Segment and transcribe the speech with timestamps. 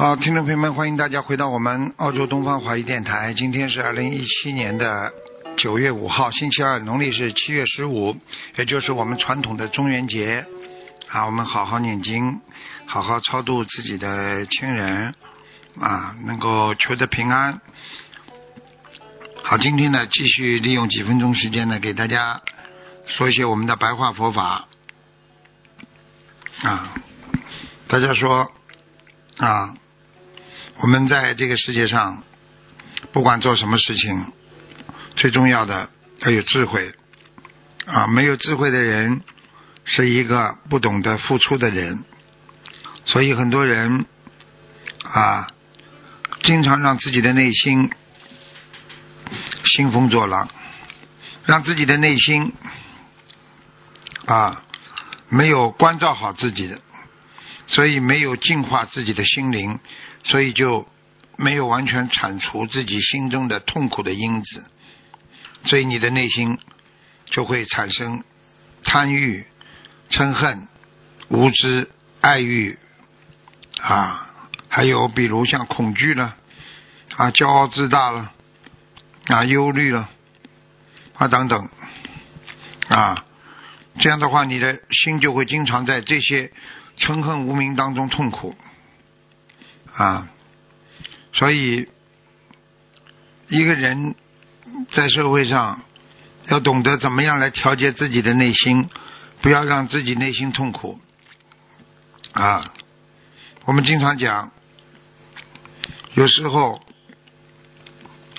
[0.00, 3.34] 好，听众朋友们，欢迎大家回到我们澳洲东方华语电台。
[3.34, 5.12] 今天是二零一七年的
[5.58, 8.16] 九月五号，星期二，农历是七月十五，
[8.56, 10.46] 也就是我们传统的中元节。
[11.08, 12.40] 啊，我们好好念经，
[12.86, 15.14] 好好超度自己的亲人，
[15.78, 17.60] 啊，能够求得平安。
[19.42, 22.40] 好，今天呢，继续利用几分钟时间呢，给大家
[23.04, 24.66] 说一些我们的白话佛法。
[26.62, 26.94] 啊，
[27.86, 28.50] 大家说，
[29.36, 29.74] 啊。
[30.82, 32.22] 我们在这个世界上，
[33.12, 34.32] 不管做什么事情，
[35.14, 36.94] 最重要的要有智慧。
[37.86, 38.06] 啊！
[38.06, 39.20] 没有智慧的人
[39.84, 42.04] 是一个不懂得付出的人，
[43.04, 44.06] 所以很多人
[45.02, 45.48] 啊，
[46.44, 47.90] 经常让自己的内心
[49.64, 50.48] 兴风作浪，
[51.46, 52.52] 让自己的内心
[54.26, 54.62] 啊
[55.28, 56.80] 没有关照好自己的，
[57.70, 59.80] 所以没有净化自己的心灵。
[60.22, 60.86] 所以就
[61.38, 64.62] 没有完全铲除自己心中的痛苦的因子，
[65.64, 66.58] 所以你的内心
[67.24, 68.22] 就会产生
[68.84, 69.46] 贪欲、
[70.10, 70.68] 嗔恨、
[71.30, 71.88] 无知、
[72.20, 72.78] 爱欲
[73.80, 74.28] 啊，
[74.68, 76.36] 还有比如像恐惧了
[77.16, 78.32] 啊、骄傲自大了
[79.28, 80.10] 啊、忧虑了
[81.14, 81.66] 啊等等
[82.88, 83.24] 啊，
[84.00, 86.52] 这样的话，你的心就会经常在这些
[87.00, 88.54] 嗔恨无名当中痛苦。
[89.96, 90.28] 啊，
[91.32, 91.88] 所以
[93.48, 94.14] 一个人
[94.92, 95.82] 在社会上
[96.46, 98.88] 要懂得怎么样来调节自己的内心，
[99.42, 101.00] 不要让自己内心痛苦。
[102.32, 102.72] 啊，
[103.64, 104.52] 我们经常讲，
[106.14, 106.80] 有时候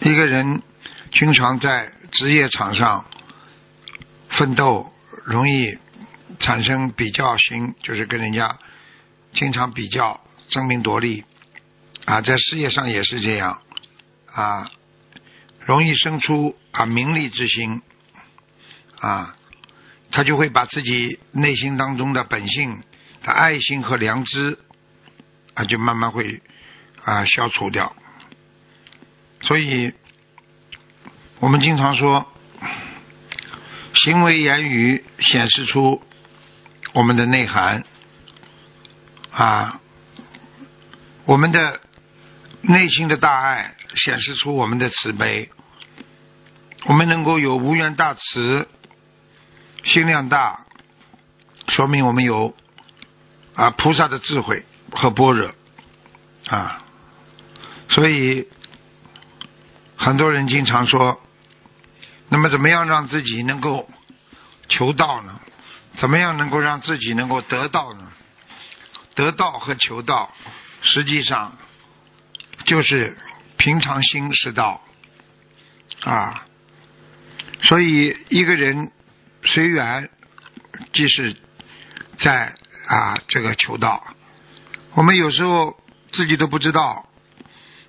[0.00, 0.62] 一个人
[1.12, 3.04] 经常在职业场上
[4.28, 4.92] 奋斗，
[5.24, 5.76] 容易
[6.38, 8.58] 产生比较心，就是跟人家
[9.34, 11.24] 经常比较，争名夺利。
[12.06, 13.60] 啊，在事业上也是这样，
[14.32, 14.70] 啊，
[15.66, 17.82] 容易生出啊名利之心，
[18.98, 19.36] 啊，
[20.10, 22.82] 他就会把自己内心当中的本性
[23.22, 24.58] 的爱心和良知
[25.54, 26.40] 啊，就慢慢会
[27.04, 27.94] 啊消除掉。
[29.42, 29.92] 所以，
[31.38, 32.26] 我们经常说，
[33.94, 36.02] 行为言语显示出
[36.92, 37.84] 我们的内涵，
[39.32, 39.80] 啊，
[41.24, 41.80] 我们的。
[42.62, 45.48] 内心的大爱显示出我们的慈悲，
[46.84, 48.68] 我们能够有无缘大慈，
[49.82, 50.66] 心量大，
[51.68, 52.54] 说明我们有
[53.54, 55.50] 啊菩萨的智慧和般若
[56.48, 56.84] 啊，
[57.88, 58.46] 所以
[59.96, 61.18] 很多人经常说，
[62.28, 63.88] 那么怎么样让自己能够
[64.68, 65.40] 求道呢？
[65.96, 68.12] 怎么样能够让自己能够得道呢？
[69.14, 70.32] 得道和求道，
[70.82, 71.56] 实际上。
[72.66, 73.16] 就是
[73.56, 74.84] 平常心是道
[76.02, 76.44] 啊，
[77.62, 78.92] 所以一个人
[79.42, 80.10] 随缘
[80.92, 81.34] 即是
[82.20, 82.54] 在
[82.86, 84.06] 啊这个求道。
[84.92, 85.74] 我们有时候
[86.12, 87.08] 自己都不知道，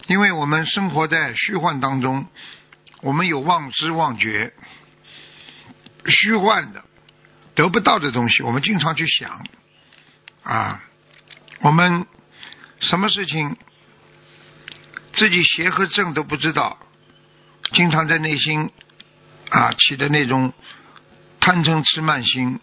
[0.08, 2.26] 因为我们生活在虚幻当中，
[3.02, 4.54] 我们有妄知妄觉，
[6.08, 6.82] 虚幻的
[7.56, 9.46] 得不到的东西，我们经常去想
[10.44, 10.84] 啊，
[11.60, 12.06] 我们
[12.80, 13.56] 什么事情？
[15.14, 16.80] 自己邪和正都不知道，
[17.74, 18.72] 经常在内心
[19.50, 20.54] 啊起的那种
[21.40, 22.60] 贪嗔痴慢心，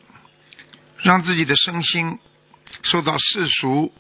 [0.97, 2.19] 让自己的身心
[2.83, 3.95] 受到世俗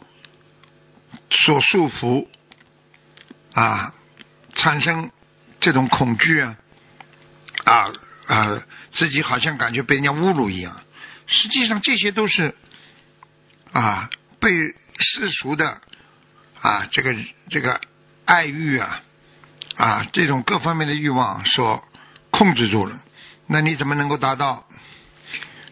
[1.30, 2.26] 所束缚
[3.52, 3.94] 啊，
[4.54, 5.10] 产生
[5.60, 6.56] 这种恐惧啊
[7.64, 7.92] 啊
[8.26, 8.62] 啊，
[8.92, 10.80] 自己好像感觉被人家侮辱一样。
[11.28, 12.56] 实际上这些都是
[13.72, 14.10] 啊
[14.40, 14.50] 被
[14.98, 15.80] 世俗的
[16.60, 17.14] 啊这个
[17.48, 17.80] 这个。
[18.30, 19.02] 爱欲啊，
[19.76, 21.82] 啊，这种各方面的欲望所
[22.30, 23.00] 控制住了，
[23.46, 24.68] 那你怎么能够达到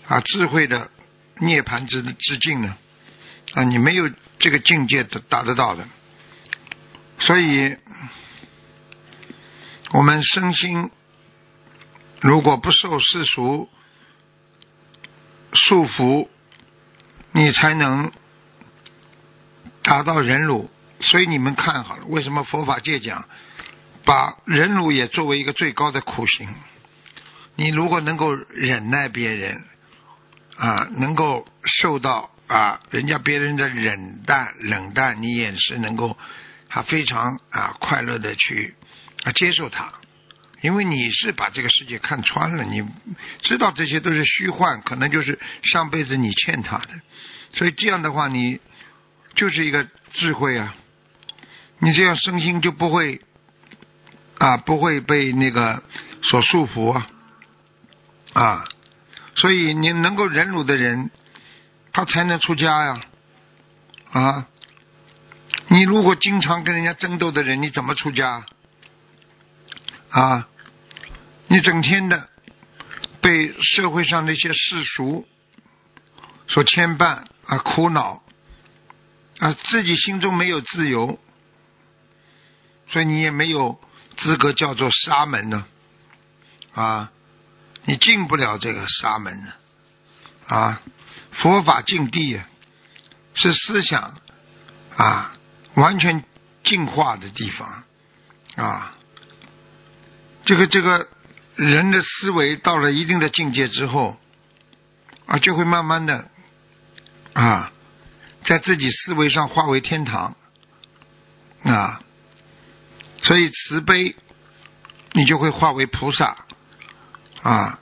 [0.07, 0.91] 啊智慧的
[1.39, 2.75] 涅盘之之境呢？
[3.53, 5.87] 啊，你没有这个境界的达得到的。
[7.19, 7.77] 所以，
[9.91, 10.91] 我们身心
[12.23, 13.69] 如果不受世俗
[15.67, 16.29] 束缚
[17.33, 18.13] 你才能
[19.83, 20.71] 达到忍辱。
[21.01, 23.25] 所以你们看好了，为什么佛法界讲
[24.05, 26.49] 把忍辱也作为一个最高的苦行？
[27.57, 29.65] 你如果能够忍耐别人
[30.57, 36.17] 啊，能够受到啊人家别人的冷淡冷淡，你也是能够
[36.69, 38.75] 啊非常啊快乐的去
[39.25, 39.93] 啊接受它。
[40.67, 42.85] 因为你是把这个世界看穿了，你
[43.39, 46.89] 知道这些都是虚幻，可能就是上辈子你欠他的，
[47.53, 48.59] 所以这样的话，你
[49.37, 50.75] 就是一个智慧啊，
[51.79, 53.21] 你这样身心就不会
[54.39, 55.85] 啊，不会被那个
[56.25, 57.07] 所束缚啊，
[58.33, 58.65] 啊，
[59.37, 61.13] 所以你能够忍辱的人，
[61.93, 63.01] 他才能出家呀，
[64.11, 64.49] 啊，
[65.69, 68.45] 你如果经常跟人家争斗的人，你怎么出家？
[70.11, 70.49] 啊，
[71.49, 72.29] 你整天的
[73.21, 75.27] 被社会上那些世俗
[76.49, 78.23] 所牵绊啊，苦恼
[79.39, 81.19] 啊，自己心中没有自由，
[82.89, 83.81] 所以你也没有
[84.17, 85.67] 资格叫做沙门呢，
[86.75, 87.13] 啊，
[87.85, 89.53] 你进不了这个沙门呢，
[90.47, 90.83] 啊，
[91.33, 92.41] 佛法境地
[93.35, 94.15] 是思想
[94.97, 95.37] 啊
[95.75, 96.25] 完全
[96.65, 97.85] 进化的地方
[98.57, 98.95] 啊。
[100.45, 101.09] 这个这个
[101.57, 104.17] 人的思维到了一定的境界之后
[105.27, 106.31] 啊，就会慢慢的
[107.33, 107.73] 啊，
[108.45, 110.37] 在自己思维上化为天堂
[111.65, 112.01] 啊，
[113.23, 114.15] 所以慈悲
[115.13, 116.45] 你就会化为菩萨
[117.43, 117.81] 啊，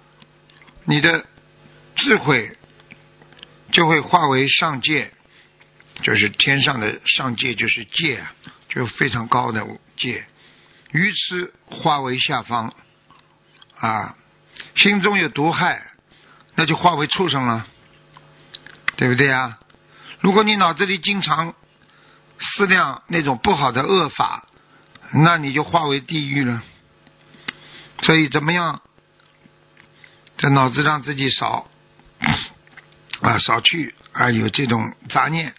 [0.85, 1.27] 你的
[1.97, 2.56] 智慧
[3.73, 5.12] 就会化为上界，
[6.03, 8.35] 就是天上的上界，就是界啊，
[8.69, 9.67] 就非常高的
[9.97, 10.25] 界。
[10.93, 12.73] 愚痴化为下方，
[13.84, 14.16] 啊，
[14.76, 15.82] 心中有毒害，
[16.54, 17.66] 那就化为畜生了，
[18.96, 19.58] 对不对啊？
[20.20, 21.54] 如果你脑子里经常
[22.40, 24.48] 思量那种不好的恶法，
[25.12, 26.62] 那你就化为地狱了。
[28.02, 28.81] 所以怎么样，
[30.38, 31.69] 在脑子让自己少
[33.20, 35.54] 啊少去啊有这种杂念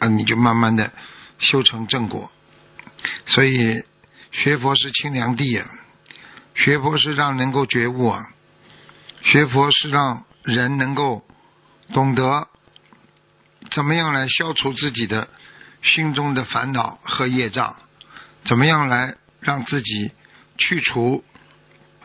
[0.00, 0.90] 啊，你就慢慢的
[1.38, 2.32] 修成正果。
[3.26, 3.84] 所以。
[4.32, 5.68] 学佛是清凉地啊，
[6.62, 8.28] 学佛是让能够觉悟啊，
[9.22, 11.24] 学佛是让人能够
[11.94, 12.48] 懂得
[13.70, 15.30] 怎么样来消除自己的
[15.82, 17.76] 心中的烦恼和业障，
[18.44, 20.12] 怎么样来让自己
[20.58, 21.24] 去除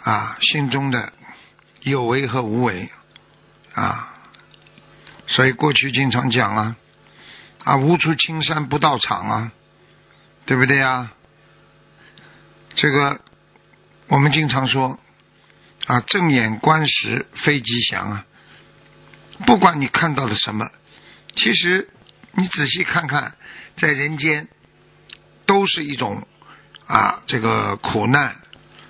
[0.02, 1.12] 啊心中的
[1.82, 2.90] 有为和无为
[3.74, 4.14] 啊，
[5.28, 6.78] 所以过去经常讲啊
[7.66, 9.52] 啊无处青山不到场啊，
[10.46, 11.12] 对不对啊？
[12.74, 13.20] 这个
[14.08, 15.00] 我们经常说
[15.88, 18.26] 啊，正眼观时非吉祥啊。
[19.48, 20.70] 不管你看到了什么，
[21.36, 21.90] 其实
[22.34, 23.36] 你仔细看看，
[23.78, 24.48] 在人间
[25.48, 26.28] 都是一种
[26.86, 28.36] 啊，这个苦难，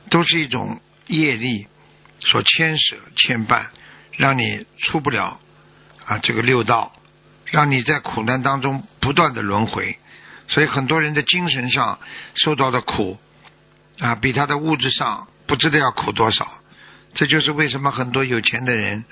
[0.09, 1.67] 都是一种业力
[2.19, 3.67] 所牵涉牵绊，
[4.11, 5.39] 让你出不了
[6.05, 6.93] 啊这个六道，
[7.45, 9.97] 让你在苦难当中不断的轮回。
[10.49, 11.99] 所以很多人的精神上
[12.35, 13.17] 受到的苦。
[13.99, 16.61] 啊，比他的物质上不知道要苦多少，
[17.13, 19.05] 这就是为什么很多有钱的人，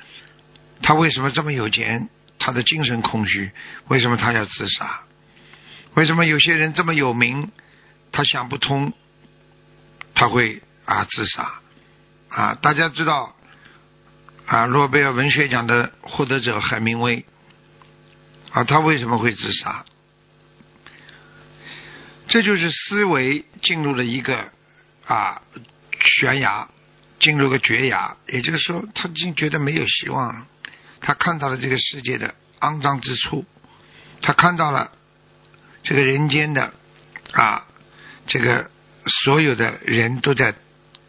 [0.81, 2.09] 他为什么这么有钱？
[2.39, 3.51] 他的精神空虚，
[3.87, 5.01] 为什么他要自杀？
[5.93, 7.51] 为什么有些人这么有名，
[8.11, 8.91] 他想不通，
[10.13, 11.61] 他会啊自杀？
[12.27, 13.33] 啊，大家知道
[14.45, 17.23] 啊，诺贝尔文学奖的获得者海明威
[18.51, 19.85] 啊，他为什么会自杀？
[22.27, 24.51] 这就是思维进入了一个。
[25.05, 25.41] 啊，
[25.99, 26.69] 悬崖
[27.19, 30.47] 进入个绝崖，也就是说，他已经觉得没有希望了。
[31.01, 33.45] 他看到了这个世界的肮脏之处，
[34.21, 34.91] 他看到了
[35.83, 36.73] 这个人间的
[37.33, 37.65] 啊，
[38.27, 38.69] 这个
[39.05, 40.55] 所有的人都在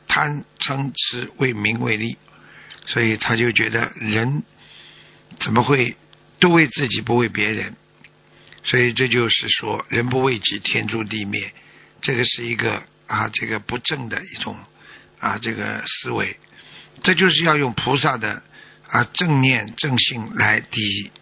[0.09, 2.19] 贪嗔痴为名为利，
[2.87, 4.43] 所以他就觉得人
[5.39, 5.97] 怎么会
[6.41, 7.77] 都为自己不为别人？
[8.65, 11.53] 所以这就是说，人不为己，天诛地灭。
[12.03, 12.83] 这个是一个。
[13.15, 14.59] 啊，这个不正的一种
[15.21, 16.37] 啊，这个思维，
[17.05, 18.43] 这就是要用菩萨的
[18.91, 21.13] 啊正念正性来抵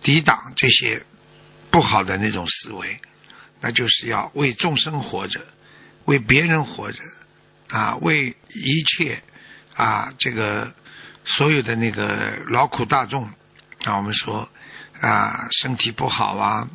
[0.00, 1.02] 抵挡这些
[1.72, 3.00] 不好的那种思维，
[3.60, 5.40] 那就是要为众生活着，
[6.04, 7.00] 为别人活着
[7.68, 9.20] 啊，为一切
[9.74, 10.72] 啊这个
[11.24, 13.24] 所有的那个劳苦大众
[13.84, 14.48] 啊，我们说
[15.00, 16.68] 啊身体不好啊，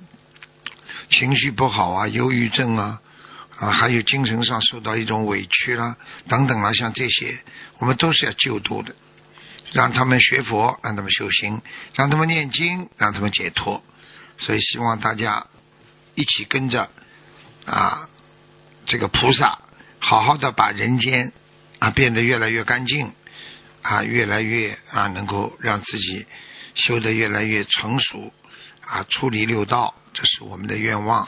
[1.10, 3.00] 情绪不好啊，忧郁症啊。
[3.64, 5.96] 啊，还有精神上受到一种委屈啦，
[6.28, 7.40] 等等啦，像这些，
[7.78, 8.94] 我们都是要救度的。
[9.72, 11.62] 让他们学佛，让他们修心，
[11.96, 13.82] 让他们念经，让他们解脱。
[14.38, 15.48] 所以希望大家
[16.14, 16.90] 一起跟着
[17.66, 18.10] 啊，
[18.86, 19.60] 这个菩萨
[20.00, 21.32] 好好的把人间
[21.80, 23.14] 啊变得越来越干净
[23.82, 26.26] 啊，越来越啊能够让自己
[26.76, 28.34] 修得越来越成熟
[28.86, 31.28] 啊，出离六道，这是我们的愿望。